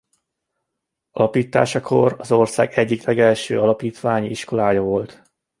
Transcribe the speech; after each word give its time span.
Alapításakor 1.11 2.15
az 2.17 2.31
ország 2.31 2.73
egyik 2.73 3.03
legelső 3.03 3.59
alapítványi 3.61 4.29
iskolája 4.29 4.81
volt. 4.81 5.23